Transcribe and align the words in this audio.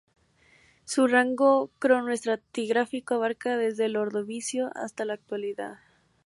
Su 0.83 1.05
rango 1.05 1.69
cronoestratigráfico 1.77 3.13
abarca 3.13 3.55
desde 3.55 3.85
el 3.85 3.97
Ordovícico 3.97 4.71
hasta 4.73 5.05
la 5.05 5.13
Actualidad. 5.13 5.77